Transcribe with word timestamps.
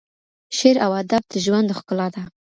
شعر 0.57 0.77
او 0.85 0.91
ادب 1.01 1.23
د 1.29 1.33
ژوند 1.45 1.69
ښکلا 1.77 2.07
ده. 2.13 2.21